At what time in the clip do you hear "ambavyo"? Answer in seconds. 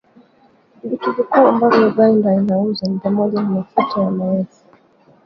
1.47-1.87